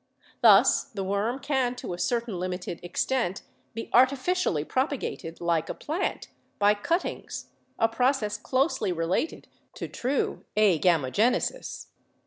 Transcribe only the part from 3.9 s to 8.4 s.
artificially propagated, like a plant, by cut tings, a process